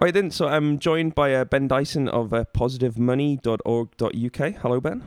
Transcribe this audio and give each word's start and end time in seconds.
All 0.00 0.06
right, 0.06 0.14
then. 0.14 0.30
So 0.30 0.48
I'm 0.48 0.78
joined 0.78 1.14
by 1.14 1.34
uh, 1.34 1.44
Ben 1.44 1.68
Dyson 1.68 2.08
of 2.08 2.32
uh, 2.32 2.46
positivemoney.org.uk. 2.54 4.54
Hello, 4.62 4.80
Ben. 4.80 5.02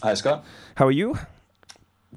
Hi, 0.00 0.14
Scott. 0.14 0.44
How 0.76 0.86
are 0.86 0.92
you? 0.92 1.18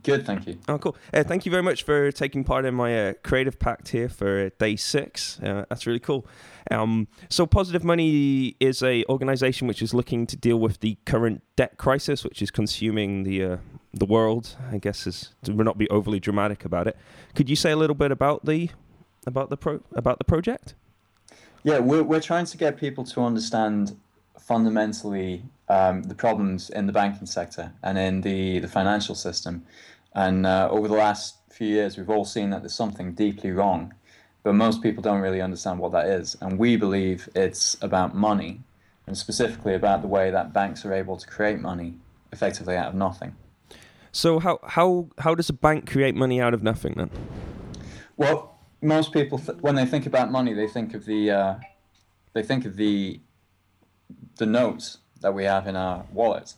Good, 0.04 0.24
thank 0.24 0.46
you. 0.46 0.60
Oh, 0.68 0.78
cool. 0.78 0.96
Uh, 1.12 1.24
thank 1.24 1.48
you 1.48 1.52
very 1.52 1.64
much 1.64 1.82
for 1.82 2.12
taking 2.12 2.44
part 2.44 2.66
in 2.66 2.76
my 2.76 3.10
uh, 3.10 3.14
creative 3.24 3.58
pact 3.58 3.88
here 3.88 4.08
for 4.08 4.46
uh, 4.46 4.50
day 4.60 4.76
six. 4.76 5.40
Uh, 5.40 5.66
that's 5.68 5.88
really 5.88 6.00
cool. 6.00 6.28
Um, 6.70 7.08
so, 7.28 7.48
Positive 7.48 7.84
Money 7.84 8.56
is 8.60 8.84
a 8.84 9.04
organization 9.06 9.68
which 9.68 9.82
is 9.82 9.92
looking 9.92 10.28
to 10.28 10.38
deal 10.38 10.60
with 10.60 10.82
the 10.82 10.96
current 11.08 11.42
debt 11.56 11.78
crisis, 11.78 12.24
which 12.24 12.44
is 12.44 12.52
consuming 12.52 13.24
the 13.24 13.44
uh, 13.44 13.58
the 13.96 14.06
world. 14.06 14.56
I 14.72 14.78
guess 14.78 15.08
is 15.08 15.34
to 15.42 15.54
not 15.54 15.80
be 15.80 15.90
overly 15.90 16.20
dramatic 16.20 16.66
about 16.66 16.88
it. 16.88 16.96
Could 17.34 17.50
you 17.50 17.56
say 17.56 17.72
a 17.72 17.76
little 17.76 17.96
bit 17.96 18.12
about 18.12 18.46
the 18.46 18.70
about 19.26 19.50
the 19.50 19.58
pro 19.58 19.82
about 19.96 20.20
the 20.20 20.26
project? 20.26 20.76
Yeah, 21.64 21.80
we're, 21.80 22.04
we're 22.04 22.22
trying 22.22 22.46
to 22.46 22.58
get 22.58 22.78
people 22.78 23.04
to 23.06 23.22
understand 23.22 23.98
fundamentally 24.40 25.44
um, 25.68 26.04
the 26.04 26.16
problems 26.16 26.70
in 26.70 26.88
the 26.88 26.94
banking 26.94 27.28
sector 27.28 27.72
and 27.84 27.98
in 27.98 28.22
the, 28.22 28.60
the 28.60 28.68
financial 28.68 29.16
system. 29.16 29.64
And 30.16 30.46
uh, 30.46 30.70
over 30.72 30.88
the 30.88 30.96
last 30.96 31.36
few 31.52 31.68
years, 31.68 31.98
we've 31.98 32.10
all 32.10 32.26
seen 32.26 32.50
that 32.52 32.62
there's 32.62 32.74
something 32.74 33.14
deeply 33.14 33.52
wrong, 33.52 33.94
but 34.44 34.54
most 34.54 34.82
people 34.82 35.04
don't 35.04 35.22
really 35.22 35.42
understand 35.42 35.80
what 35.80 35.92
that 35.92 36.08
is. 36.08 36.38
And 36.42 36.58
we 36.58 36.78
believe 36.78 37.30
it's 37.36 37.78
about 37.82 38.16
money, 38.16 38.62
and 39.06 39.18
specifically 39.18 39.74
about 39.74 40.02
the 40.02 40.08
way 40.08 40.30
that 40.30 40.54
banks 40.54 40.86
are 40.86 40.94
able 40.94 41.18
to 41.18 41.28
create 41.28 41.60
money 41.60 41.96
effectively 42.32 42.76
out 42.76 42.90
of 42.90 42.96
nothing. 42.96 43.36
So 44.12 44.40
how 44.40 44.60
how 44.64 45.10
how 45.18 45.36
does 45.36 45.50
a 45.50 45.54
bank 45.54 45.90
create 45.90 46.16
money 46.16 46.40
out 46.40 46.54
of 46.54 46.64
nothing 46.64 46.94
then? 46.96 47.10
Well, 48.18 48.59
most 48.82 49.12
people 49.12 49.38
th- 49.38 49.60
when 49.60 49.76
they 49.76 49.86
think 49.86 50.06
about 50.06 50.32
money, 50.32 50.54
they 50.54 50.68
think 50.68 50.94
of 50.94 51.06
the 51.06 51.32
uh, 51.32 51.56
they 52.34 52.44
think 52.44 52.66
of 52.66 52.76
the 52.76 53.20
the 54.38 54.46
notes 54.46 55.00
that 55.22 55.34
we 55.34 55.44
have 55.44 55.68
in 55.68 55.76
our 55.76 56.06
wallets. 56.12 56.56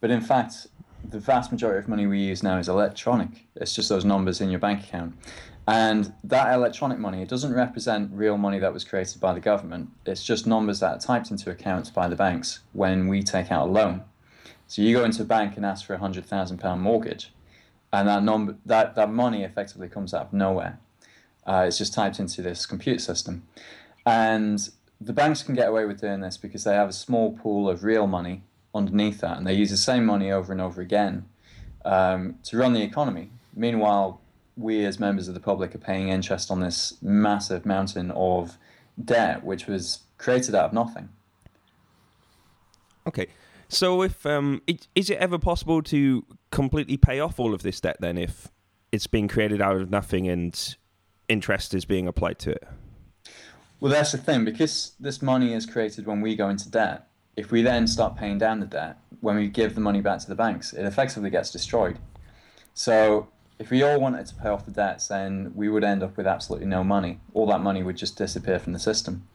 But 0.00 0.10
in 0.10 0.20
fact, 0.20 0.66
the 1.08 1.18
vast 1.18 1.50
majority 1.50 1.78
of 1.78 1.88
money 1.88 2.06
we 2.06 2.18
use 2.18 2.42
now 2.42 2.58
is 2.58 2.68
electronic. 2.68 3.46
It's 3.56 3.74
just 3.74 3.88
those 3.88 4.04
numbers 4.04 4.40
in 4.40 4.50
your 4.50 4.60
bank 4.60 4.84
account. 4.84 5.14
And 5.66 6.12
that 6.24 6.52
electronic 6.52 6.98
money, 6.98 7.22
it 7.22 7.28
doesn't 7.28 7.54
represent 7.54 8.10
real 8.12 8.36
money 8.36 8.58
that 8.58 8.72
was 8.72 8.82
created 8.84 9.20
by 9.20 9.32
the 9.32 9.40
government. 9.40 9.90
It's 10.04 10.24
just 10.24 10.46
numbers 10.46 10.80
that 10.80 10.96
are 10.96 10.98
typed 10.98 11.30
into 11.30 11.50
accounts 11.50 11.88
by 11.88 12.08
the 12.08 12.16
banks 12.16 12.60
when 12.72 13.06
we 13.06 13.22
take 13.22 13.52
out 13.52 13.68
a 13.68 13.70
loan. 13.70 14.02
So 14.66 14.82
you 14.82 14.96
go 14.96 15.04
into 15.04 15.22
a 15.22 15.26
bank 15.26 15.56
and 15.56 15.64
ask 15.64 15.86
for 15.86 15.94
a 15.94 15.98
hundred 15.98 16.26
thousand 16.26 16.58
pound 16.58 16.82
mortgage, 16.82 17.32
and 17.92 18.08
that 18.08 18.22
number 18.22 18.56
that, 18.66 18.96
that 18.96 19.10
money 19.10 19.44
effectively 19.44 19.88
comes 19.88 20.12
out 20.14 20.26
of 20.26 20.32
nowhere. 20.32 20.78
Uh, 21.46 21.64
it's 21.66 21.78
just 21.78 21.92
typed 21.94 22.18
into 22.18 22.42
this 22.42 22.66
computer 22.66 23.00
system. 23.00 23.46
And 24.06 24.70
the 25.00 25.12
banks 25.12 25.42
can 25.42 25.54
get 25.54 25.68
away 25.68 25.84
with 25.84 26.00
doing 26.00 26.20
this 26.20 26.36
because 26.36 26.64
they 26.64 26.74
have 26.74 26.88
a 26.88 26.92
small 26.92 27.36
pool 27.36 27.68
of 27.68 27.84
real 27.84 28.06
money 28.06 28.42
underneath 28.74 29.20
that, 29.20 29.36
and 29.36 29.46
they 29.46 29.54
use 29.54 29.70
the 29.70 29.76
same 29.76 30.06
money 30.06 30.30
over 30.30 30.52
and 30.52 30.60
over 30.60 30.80
again 30.80 31.26
um, 31.84 32.36
to 32.44 32.56
run 32.56 32.72
the 32.72 32.82
economy. 32.82 33.30
Meanwhile, 33.54 34.20
we 34.56 34.84
as 34.84 35.00
members 35.00 35.28
of 35.28 35.34
the 35.34 35.40
public 35.40 35.74
are 35.74 35.78
paying 35.78 36.08
interest 36.08 36.50
on 36.50 36.60
this 36.60 36.94
massive 37.02 37.66
mountain 37.66 38.10
of 38.12 38.56
debt, 39.02 39.44
which 39.44 39.66
was 39.66 40.00
created 40.18 40.54
out 40.54 40.66
of 40.66 40.72
nothing. 40.72 41.08
Okay, 43.06 43.26
so 43.68 44.02
if 44.02 44.24
um, 44.24 44.62
it, 44.66 44.86
is 44.94 45.10
it 45.10 45.18
ever 45.18 45.38
possible 45.38 45.82
to 45.82 46.24
completely 46.50 46.96
pay 46.96 47.18
off 47.18 47.40
all 47.40 47.52
of 47.52 47.62
this 47.62 47.80
debt 47.80 47.96
then, 48.00 48.16
if 48.16 48.48
it's 48.92 49.06
being 49.06 49.26
created 49.26 49.60
out 49.60 49.76
of 49.76 49.90
nothing 49.90 50.28
and 50.28 50.76
interest 51.28 51.74
is 51.74 51.84
being 51.84 52.06
applied 52.06 52.38
to 52.40 52.50
it? 52.50 52.66
Well, 53.80 53.90
that's 53.90 54.12
the 54.12 54.18
thing. 54.18 54.44
Because 54.44 54.92
this 55.00 55.22
money 55.22 55.54
is 55.54 55.66
created 55.66 56.06
when 56.06 56.20
we 56.20 56.36
go 56.36 56.48
into 56.48 56.70
debt, 56.70 57.08
if 57.36 57.50
we 57.50 57.62
then 57.62 57.86
start 57.86 58.16
paying 58.16 58.38
down 58.38 58.60
the 58.60 58.66
debt, 58.66 58.98
when 59.20 59.36
we 59.36 59.48
give 59.48 59.74
the 59.74 59.80
money 59.80 60.00
back 60.00 60.20
to 60.20 60.28
the 60.28 60.34
banks, 60.34 60.72
it 60.72 60.84
effectively 60.84 61.30
gets 61.30 61.50
destroyed. 61.50 61.98
So 62.74 63.28
if 63.58 63.70
we 63.70 63.82
all 63.82 64.00
wanted 64.00 64.26
to 64.26 64.34
pay 64.34 64.48
off 64.48 64.64
the 64.64 64.72
debts, 64.72 65.08
then 65.08 65.52
we 65.54 65.68
would 65.68 65.84
end 65.84 66.02
up 66.02 66.16
with 66.16 66.26
absolutely 66.26 66.66
no 66.66 66.82
money. 66.82 67.20
All 67.34 67.46
that 67.46 67.60
money 67.60 67.82
would 67.82 67.96
just 67.96 68.16
disappear 68.16 68.58
from 68.58 68.72
the 68.72 68.78
system. 68.78 69.26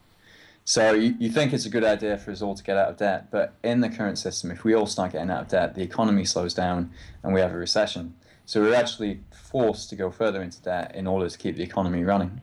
So 0.64 0.92
you, 0.92 1.14
you 1.18 1.30
think 1.30 1.54
it's 1.54 1.64
a 1.64 1.70
good 1.70 1.84
idea 1.84 2.18
for 2.18 2.30
us 2.30 2.42
all 2.42 2.54
to 2.54 2.62
get 2.62 2.76
out 2.76 2.90
of 2.90 2.98
debt, 2.98 3.30
but 3.30 3.54
in 3.64 3.80
the 3.80 3.88
current 3.88 4.18
system, 4.18 4.50
if 4.50 4.64
we 4.64 4.74
all 4.74 4.84
start 4.86 5.12
getting 5.12 5.30
out 5.30 5.42
of 5.42 5.48
debt, 5.48 5.74
the 5.74 5.82
economy 5.82 6.26
slows 6.26 6.52
down 6.52 6.90
and 7.22 7.32
we 7.32 7.40
have 7.40 7.54
a 7.54 7.56
recession. 7.56 8.14
So 8.48 8.62
we're 8.62 8.74
actually 8.74 9.20
forced 9.30 9.90
to 9.90 9.96
go 9.96 10.10
further 10.10 10.42
into 10.42 10.62
debt 10.62 10.94
in 10.94 11.06
order 11.06 11.28
to 11.28 11.36
keep 11.36 11.56
the 11.56 11.62
economy 11.62 12.02
running. 12.02 12.40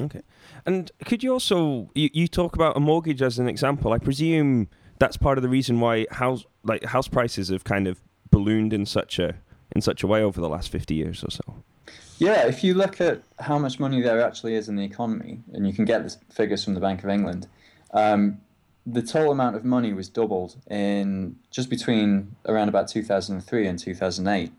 Okay. 0.00 0.22
And 0.64 0.90
could 1.04 1.22
you 1.22 1.34
also 1.34 1.90
you, 1.94 2.08
you 2.14 2.26
talk 2.26 2.54
about 2.54 2.78
a 2.78 2.80
mortgage 2.80 3.20
as 3.20 3.38
an 3.38 3.46
example? 3.46 3.92
I 3.92 3.98
presume 3.98 4.70
that's 4.98 5.18
part 5.18 5.36
of 5.36 5.42
the 5.42 5.50
reason 5.50 5.80
why 5.80 6.06
house 6.10 6.46
like 6.64 6.84
house 6.84 7.08
prices 7.08 7.50
have 7.50 7.62
kind 7.62 7.86
of 7.86 8.00
ballooned 8.30 8.72
in 8.72 8.86
such 8.86 9.18
a 9.18 9.34
in 9.76 9.82
such 9.82 10.02
a 10.02 10.06
way 10.06 10.22
over 10.22 10.40
the 10.40 10.48
last 10.48 10.70
50 10.70 10.94
years 10.94 11.22
or 11.22 11.30
so. 11.30 11.62
Yeah, 12.16 12.46
if 12.46 12.64
you 12.64 12.72
look 12.72 12.98
at 12.98 13.20
how 13.38 13.58
much 13.58 13.78
money 13.78 14.00
there 14.00 14.22
actually 14.22 14.54
is 14.54 14.70
in 14.70 14.76
the 14.76 14.84
economy, 14.84 15.40
and 15.52 15.66
you 15.66 15.74
can 15.74 15.84
get 15.84 16.04
the 16.04 16.16
figures 16.32 16.64
from 16.64 16.72
the 16.72 16.80
Bank 16.80 17.04
of 17.04 17.10
England, 17.10 17.48
um, 17.92 18.40
the 18.86 19.02
total 19.02 19.32
amount 19.32 19.56
of 19.56 19.64
money 19.64 19.92
was 19.92 20.08
doubled 20.08 20.56
in 20.70 21.36
just 21.50 21.68
between 21.68 22.34
around 22.46 22.70
about 22.70 22.88
2003 22.88 23.66
and 23.66 23.78
2008. 23.78 24.52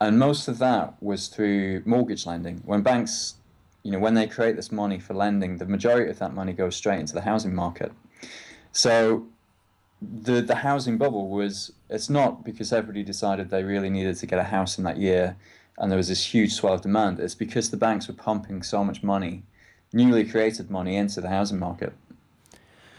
And 0.00 0.18
most 0.18 0.48
of 0.48 0.58
that 0.58 0.94
was 1.02 1.28
through 1.28 1.82
mortgage 1.84 2.24
lending. 2.24 2.62
When 2.64 2.82
banks 2.82 3.34
you 3.82 3.92
know, 3.92 3.98
when 3.98 4.14
they 4.14 4.26
create 4.26 4.56
this 4.56 4.70
money 4.70 4.98
for 4.98 5.14
lending, 5.14 5.56
the 5.56 5.66
majority 5.66 6.10
of 6.10 6.18
that 6.18 6.34
money 6.34 6.52
goes 6.52 6.76
straight 6.76 7.00
into 7.00 7.14
the 7.14 7.22
housing 7.22 7.54
market. 7.54 7.92
So 8.72 9.26
the 10.02 10.40
the 10.40 10.56
housing 10.56 10.98
bubble 10.98 11.28
was 11.28 11.72
it's 11.88 12.10
not 12.10 12.44
because 12.44 12.72
everybody 12.72 13.02
decided 13.02 13.50
they 13.50 13.64
really 13.64 13.90
needed 13.90 14.16
to 14.16 14.26
get 14.26 14.38
a 14.38 14.44
house 14.44 14.78
in 14.78 14.84
that 14.84 14.98
year 14.98 15.36
and 15.78 15.90
there 15.90 15.96
was 15.96 16.08
this 16.08 16.34
huge 16.34 16.52
swell 16.52 16.74
of 16.74 16.82
demand. 16.82 17.18
It's 17.18 17.34
because 17.34 17.70
the 17.70 17.76
banks 17.76 18.08
were 18.08 18.14
pumping 18.14 18.62
so 18.62 18.84
much 18.84 19.02
money, 19.02 19.42
newly 19.92 20.24
created 20.24 20.70
money 20.70 20.96
into 20.96 21.20
the 21.20 21.28
housing 21.28 21.58
market. 21.58 21.94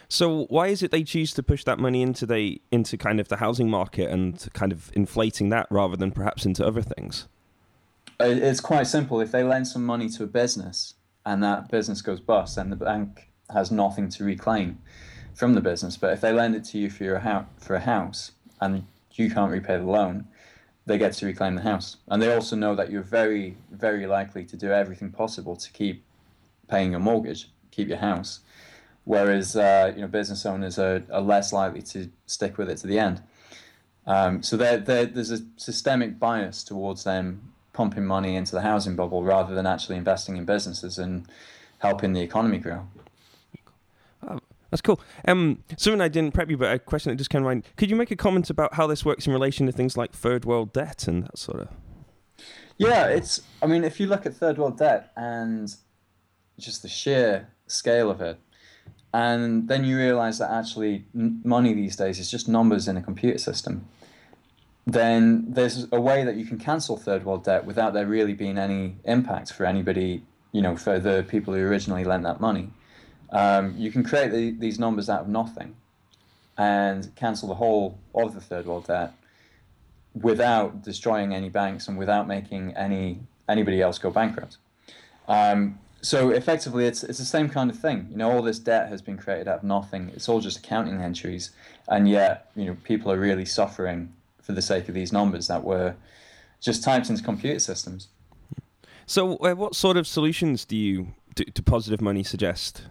So 0.10 0.46
why 0.46 0.68
is 0.68 0.82
it 0.82 0.90
they 0.90 1.04
choose 1.04 1.34
to 1.36 1.44
push 1.44 1.64
that 1.66 1.78
money 1.78 2.02
into 2.02 2.26
the 2.26 2.60
into 2.72 2.98
kind 2.98 3.20
of 3.20 3.28
the 3.28 3.38
housing 3.38 3.70
market 3.70 4.10
and 4.10 4.48
kind 4.54 4.72
of 4.72 4.92
inflating 4.96 5.50
that 5.50 5.68
rather 5.70 5.96
than 5.96 6.12
perhaps 6.12 6.46
into 6.46 6.66
other 6.66 6.82
things? 6.82 7.28
It's 8.20 8.60
quite 8.60 8.88
simple. 8.88 9.22
If 9.22 9.32
they 9.32 9.44
lend 9.44 9.68
some 9.68 9.86
money 9.86 10.10
to 10.10 10.24
a 10.24 10.28
business 10.28 10.96
and 11.26 11.44
that 11.44 11.70
business 11.70 12.02
goes 12.02 12.20
bust, 12.20 12.56
then 12.56 12.72
the 12.72 12.76
bank 12.76 13.30
has 13.54 13.72
nothing 13.72 14.10
to 14.10 14.24
reclaim 14.24 14.80
from 15.36 15.54
the 15.54 15.62
business. 15.62 15.96
But 15.96 16.14
if 16.14 16.22
they 16.22 16.34
lend 16.34 16.56
it 16.56 16.66
to 16.66 16.80
you 16.80 16.90
for 16.90 17.04
your 17.04 17.46
for 17.58 17.76
a 17.76 17.80
house 17.80 18.32
and 18.60 18.86
you 19.14 19.30
can't 19.30 19.52
repay 19.52 19.78
the 19.78 19.84
loan, 19.84 20.28
they 20.88 20.98
get 20.98 21.14
to 21.14 21.28
reclaim 21.28 21.54
the 21.54 21.62
house. 21.62 21.98
And 22.08 22.20
they 22.20 22.34
also 22.34 22.56
know 22.56 22.76
that 22.76 22.92
you're 22.92 23.04
very, 23.04 23.58
very 23.72 24.08
likely 24.08 24.44
to 24.46 24.58
do 24.58 24.72
everything 24.72 25.12
possible 25.12 25.56
to 25.56 25.72
keep 25.72 26.04
paying 26.68 26.92
your 26.92 27.00
mortgage, 27.00 27.50
keep 27.70 27.88
your 27.88 27.98
house. 28.00 28.40
Whereas 29.10 29.56
uh, 29.56 29.92
you 29.96 30.02
know 30.02 30.08
business 30.08 30.46
owners 30.46 30.78
are, 30.78 31.02
are 31.12 31.22
less 31.22 31.52
likely 31.52 31.82
to 31.82 32.12
stick 32.28 32.60
with 32.60 32.70
it 32.70 32.78
to 32.78 32.86
the 32.86 33.00
end. 33.00 33.24
Um, 34.06 34.44
so 34.44 34.56
they're, 34.56 34.78
they're, 34.78 35.08
there's 35.08 35.32
a 35.32 35.40
systemic 35.58 36.20
bias 36.20 36.64
towards 36.64 37.06
them 37.06 37.52
pumping 37.74 38.06
money 38.06 38.36
into 38.36 38.52
the 38.52 38.62
housing 38.62 38.96
bubble 38.96 39.24
rather 39.24 39.56
than 39.56 39.66
actually 39.66 39.98
investing 39.98 40.38
in 40.38 40.46
businesses 40.46 41.00
and 41.00 41.26
helping 41.80 42.14
the 42.14 42.22
economy 42.22 42.60
grow. 42.60 42.86
Oh, 44.30 44.38
that's 44.70 44.82
cool. 44.82 45.02
Um, 45.28 45.64
something 45.76 46.02
I 46.02 46.08
didn't 46.08 46.36
prep 46.36 46.52
you, 46.52 46.58
but 46.58 46.72
a 46.72 46.78
question 46.78 47.10
that 47.12 47.16
just 47.16 47.32
came 47.32 47.42
to 47.42 47.46
mind. 47.46 47.64
Could 47.78 47.90
you 47.90 47.96
make 47.96 48.12
a 48.12 48.16
comment 48.16 48.52
about 48.52 48.76
how 48.76 48.86
this 48.86 49.04
works 49.04 49.26
in 49.26 49.34
relation 49.34 49.66
to 49.66 49.72
things 49.72 49.98
like 49.98 50.12
third 50.12 50.46
world 50.46 50.72
debt 50.72 51.08
and 51.08 51.24
that 51.24 51.40
sort 51.40 51.62
of? 51.62 51.70
Yeah, 52.78 53.08
it's. 53.08 53.42
I 53.64 53.66
mean, 53.66 53.84
if 53.84 54.00
you 54.00 54.06
look 54.06 54.28
at 54.28 54.36
third 54.36 54.60
world 54.60 54.78
debt 54.78 55.12
and 55.18 55.76
just 56.60 56.84
the 56.84 56.88
sheer 56.88 57.48
scale 57.66 58.12
of 58.12 58.22
it, 58.22 58.38
and 59.14 59.68
then 59.68 59.84
you 59.84 59.98
realize 59.98 60.38
that 60.40 60.52
actually 60.52 61.06
money 61.14 61.74
these 61.74 61.96
days 61.96 62.20
is 62.20 62.30
just 62.30 62.48
numbers 62.48 62.88
in 62.88 62.96
a 62.98 63.02
computer 63.02 63.38
system 63.38 63.88
then 64.94 65.46
there's 65.48 65.88
a 65.92 66.00
way 66.00 66.24
that 66.24 66.36
you 66.36 66.46
can 66.46 66.58
cancel 66.58 66.98
third 66.98 67.26
world 67.26 67.44
debt 67.44 67.66
without 67.66 67.94
there 67.94 68.06
really 68.06 68.34
being 68.34 68.58
any 68.58 68.96
impact 69.06 69.54
for 69.54 69.66
anybody, 69.66 70.24
you 70.52 70.62
know, 70.62 70.76
for 70.76 71.00
the 71.00 71.26
people 71.28 71.54
who 71.54 71.62
originally 71.62 72.04
lent 72.04 72.24
that 72.24 72.40
money. 72.40 72.72
Um, 73.32 73.76
you 73.78 73.92
can 73.92 74.04
create 74.04 74.32
the, 74.32 74.52
these 74.52 74.80
numbers 74.80 75.10
out 75.10 75.22
of 75.22 75.28
nothing 75.28 75.76
and 76.58 77.14
cancel 77.16 77.48
the 77.48 77.56
whole 77.56 78.00
of 78.16 78.34
the 78.34 78.42
third 78.42 78.66
world 78.66 78.88
debt 78.88 79.14
without 80.14 80.84
destroying 80.84 81.34
any 81.34 81.50
banks 81.50 81.88
and 81.88 81.98
without 81.98 82.28
making 82.28 82.76
any 82.76 83.20
anybody 83.48 83.82
else 83.82 83.98
go 83.98 84.10
bankrupt. 84.12 84.58
Um, 85.28 85.80
so 86.02 86.30
effectively, 86.30 86.86
it's 86.86 87.04
it's 87.04 87.20
the 87.20 87.26
same 87.26 87.50
kind 87.50 87.70
of 87.70 87.78
thing. 87.78 88.08
You 88.10 88.18
know, 88.18 88.32
all 88.32 88.42
this 88.42 88.60
debt 88.60 88.90
has 88.90 89.02
been 89.02 89.18
created 89.18 89.48
out 89.48 89.60
of 89.60 89.64
nothing. 89.64 90.12
It's 90.16 90.30
all 90.30 90.40
just 90.40 90.60
accounting 90.60 91.02
entries, 91.02 91.52
and 91.88 92.08
yet 92.08 92.52
you 92.56 92.66
know 92.66 92.78
people 92.84 93.12
are 93.12 93.20
really 93.20 93.46
suffering 93.46 94.14
for 94.42 94.54
the 94.54 94.62
sake 94.62 94.88
of 94.88 94.96
these 94.96 95.12
numbers 95.12 95.48
that 95.48 95.64
were 95.64 95.96
just 96.62 96.84
typed 96.84 97.10
into 97.10 97.24
computer 97.24 97.60
systems. 97.60 98.08
So, 99.06 99.38
uh, 99.38 99.56
what 99.56 99.76
sort 99.76 99.98
of 99.98 100.08
solutions 100.08 100.66
do 100.66 100.76
you 100.76 101.08
do, 101.36 101.44
do 101.46 101.62
positive 101.62 102.02
money 102.02 102.24
suggest? 102.24 102.84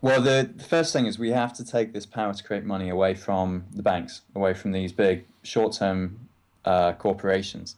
Well, 0.00 0.20
the, 0.20 0.50
the 0.54 0.64
first 0.64 0.92
thing 0.92 1.06
is 1.06 1.18
we 1.18 1.30
have 1.30 1.52
to 1.54 1.64
take 1.64 1.92
this 1.92 2.06
power 2.06 2.32
to 2.32 2.44
create 2.44 2.64
money 2.64 2.88
away 2.88 3.14
from 3.14 3.64
the 3.72 3.82
banks, 3.82 4.22
away 4.34 4.54
from 4.54 4.72
these 4.72 4.92
big 4.92 5.24
short-term 5.42 6.28
uh, 6.64 6.92
corporations, 6.92 7.76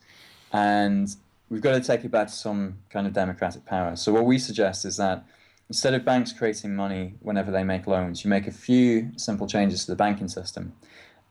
and 0.53 1.15
we've 1.51 1.61
got 1.61 1.73
to 1.73 1.81
take 1.81 2.05
it 2.05 2.11
back 2.11 2.29
to 2.29 2.33
some 2.33 2.79
kind 2.89 3.07
of 3.07 3.13
democratic 3.13 3.67
power. 3.67 3.97
So 3.97 4.13
what 4.13 4.25
we 4.25 4.39
suggest 4.39 4.85
is 4.85 4.97
that 4.97 5.25
instead 5.69 5.93
of 5.95 6.05
banks 6.05 6.33
creating 6.33 6.75
money 6.75 7.15
whenever 7.21 7.51
they 7.51 7.65
make 7.65 7.87
loans, 7.87 8.25
you 8.25 8.31
make 8.31 8.47
a 8.47 8.53
few 8.53 9.11
simple 9.17 9.47
changes 9.47 9.85
to 9.85 9.93
the 9.93 9.97
banking 9.97 10.29
system, 10.29 10.73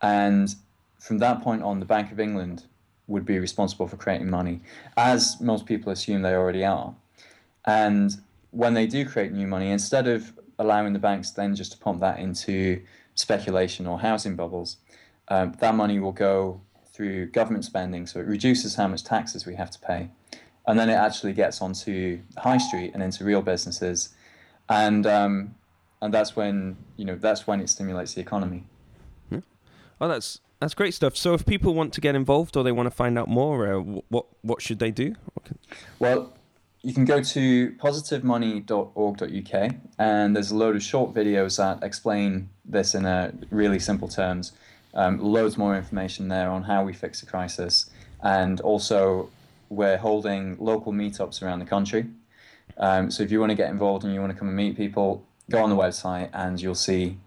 and 0.01 0.53
from 0.99 1.17
that 1.19 1.41
point 1.41 1.63
on, 1.63 1.79
the 1.79 1.85
Bank 1.85 2.11
of 2.11 2.19
England 2.19 2.65
would 3.07 3.25
be 3.25 3.39
responsible 3.39 3.87
for 3.87 3.97
creating 3.97 4.29
money, 4.29 4.61
as 4.97 5.39
most 5.41 5.65
people 5.65 5.91
assume 5.91 6.21
they 6.21 6.35
already 6.35 6.63
are. 6.63 6.93
And 7.65 8.11
when 8.51 8.73
they 8.73 8.85
do 8.85 9.05
create 9.05 9.31
new 9.31 9.47
money, 9.47 9.71
instead 9.71 10.07
of 10.07 10.33
allowing 10.59 10.93
the 10.93 10.99
banks 10.99 11.31
then 11.31 11.55
just 11.55 11.71
to 11.71 11.77
pump 11.77 12.01
that 12.01 12.19
into 12.19 12.81
speculation 13.15 13.87
or 13.87 13.99
housing 13.99 14.35
bubbles, 14.35 14.77
um, 15.29 15.53
that 15.59 15.73
money 15.75 15.99
will 15.99 16.11
go 16.11 16.61
through 16.99 17.27
government 17.27 17.63
spending, 17.63 18.05
so 18.05 18.19
it 18.19 18.25
reduces 18.25 18.75
how 18.75 18.85
much 18.85 19.05
taxes 19.05 19.45
we 19.45 19.55
have 19.55 19.71
to 19.71 19.79
pay. 19.79 20.09
And 20.67 20.77
then 20.77 20.89
it 20.89 20.95
actually 20.95 21.31
gets 21.31 21.61
onto 21.61 22.19
high 22.37 22.57
street 22.57 22.91
and 22.93 23.01
into 23.01 23.23
real 23.23 23.41
businesses. 23.41 24.09
And 24.67 25.07
um, 25.07 25.55
and 26.01 26.13
that's 26.13 26.35
when 26.35 26.75
you 26.97 27.05
know 27.05 27.15
that's 27.15 27.47
when 27.47 27.61
it 27.61 27.69
stimulates 27.69 28.15
the 28.15 28.21
economy. 28.21 28.65
Yeah. 29.31 29.39
Oh, 30.01 30.09
that's 30.09 30.41
that's 30.59 30.73
great 30.73 30.93
stuff. 30.93 31.15
So, 31.15 31.33
if 31.33 31.45
people 31.45 31.73
want 31.73 31.93
to 31.93 32.01
get 32.01 32.15
involved 32.15 32.57
or 32.57 32.65
they 32.65 32.73
want 32.73 32.87
to 32.87 32.95
find 32.95 33.17
out 33.17 33.29
more, 33.29 33.73
uh, 33.73 33.79
what 34.09 34.25
what 34.41 34.61
should 34.61 34.79
they 34.79 34.91
do? 34.91 35.15
Well, 35.99 36.33
you 36.81 36.93
can 36.93 37.05
go 37.05 37.23
to 37.23 37.71
positivemoney.org.uk, 37.71 39.75
and 39.97 40.35
there's 40.35 40.51
a 40.51 40.57
load 40.57 40.75
of 40.75 40.83
short 40.83 41.13
videos 41.13 41.59
that 41.59 41.81
explain 41.81 42.49
this 42.65 42.93
in 42.93 43.05
a 43.05 43.31
really 43.51 43.79
simple 43.79 44.09
terms. 44.09 44.51
Um, 44.93 45.19
loads 45.19 45.57
more 45.57 45.75
information 45.75 46.29
there 46.29 46.49
on 46.49 46.63
how 46.63 46.83
we 46.83 46.93
fix 46.93 47.21
the 47.21 47.27
crisis, 47.27 47.89
and 48.23 48.59
also 48.61 49.29
we're 49.69 49.97
holding 49.97 50.57
local 50.59 50.91
meetups 50.91 51.43
around 51.43 51.59
the 51.59 51.65
country. 51.65 52.07
Um, 52.77 53.11
so 53.11 53.21
if 53.23 53.31
you 53.31 53.39
want 53.39 53.51
to 53.51 53.55
get 53.55 53.69
involved 53.69 54.03
and 54.03 54.13
you 54.13 54.19
want 54.19 54.33
to 54.33 54.39
come 54.39 54.47
and 54.47 54.57
meet 54.57 54.75
people, 54.75 55.23
go 55.49 55.63
on 55.63 55.69
the 55.69 55.75
website 55.75 56.29
and 56.33 56.59
you'll 56.61 56.75
see 56.75 57.17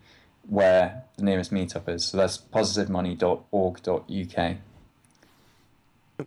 where 0.48 1.02
the 1.16 1.24
nearest 1.24 1.52
meetup 1.52 1.88
is. 1.88 2.04
So 2.06 2.16
that's 2.16 2.38
positivemoney.org.uk. 2.38 4.56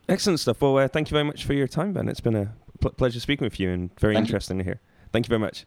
Excellent 0.09 0.39
stuff. 0.39 0.61
Well, 0.61 0.77
uh, 0.77 0.87
thank 0.87 1.09
you 1.09 1.15
very 1.15 1.25
much 1.25 1.45
for 1.45 1.53
your 1.53 1.67
time, 1.67 1.93
Ben. 1.93 2.09
It's 2.09 2.19
been 2.19 2.35
a 2.35 2.53
pl- 2.79 2.91
pleasure 2.91 3.19
speaking 3.19 3.45
with 3.45 3.59
you 3.59 3.71
and 3.71 3.89
very 3.99 4.13
thank 4.15 4.27
interesting 4.27 4.57
you. 4.57 4.63
to 4.63 4.69
hear. 4.69 4.79
Thank 5.11 5.27
you 5.27 5.29
very 5.29 5.39
much. 5.39 5.65